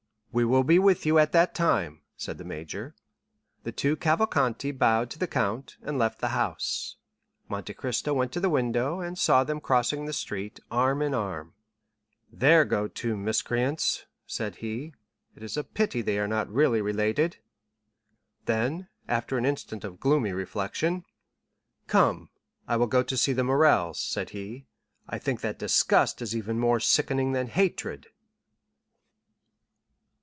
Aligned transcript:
"We 0.33 0.45
will 0.45 0.63
be 0.63 0.79
with 0.79 1.05
you 1.05 1.19
at 1.19 1.33
that 1.33 1.53
time," 1.53 2.03
said 2.15 2.37
the 2.37 2.45
major. 2.45 2.95
The 3.65 3.73
two 3.73 3.97
Cavalcanti 3.97 4.71
bowed 4.71 5.09
to 5.09 5.19
the 5.19 5.27
count, 5.27 5.75
and 5.81 5.99
left 5.99 6.21
the 6.21 6.29
house. 6.29 6.95
Monte 7.49 7.73
Cristo 7.73 8.13
went 8.13 8.31
to 8.31 8.39
the 8.39 8.49
window, 8.49 9.01
and 9.01 9.17
saw 9.17 9.43
them 9.43 9.59
crossing 9.59 10.05
the 10.05 10.13
street, 10.13 10.61
arm 10.71 11.01
in 11.01 11.13
arm. 11.13 11.53
"There 12.31 12.63
go 12.63 12.87
two 12.87 13.17
miscreants;" 13.17 14.05
said 14.25 14.55
he, 14.63 14.93
"it 15.35 15.43
is 15.43 15.57
a 15.57 15.65
pity 15.65 16.01
they 16.01 16.17
are 16.17 16.29
not 16.29 16.47
really 16.49 16.81
related!" 16.81 17.39
Then, 18.45 18.87
after 19.09 19.37
an 19.37 19.45
instant 19.45 19.83
of 19.83 19.99
gloomy 19.99 20.31
reflection, 20.31 21.03
"Come, 21.87 22.29
I 22.69 22.77
will 22.77 22.87
go 22.87 23.03
to 23.03 23.17
see 23.17 23.33
the 23.33 23.43
Morrels," 23.43 23.99
said 23.99 24.29
he; 24.29 24.65
"I 25.09 25.19
think 25.19 25.41
that 25.41 25.59
disgust 25.59 26.21
is 26.21 26.33
even 26.33 26.57
more 26.57 26.79
sickening 26.79 27.33
than 27.33 27.47
hatred." 27.47 28.07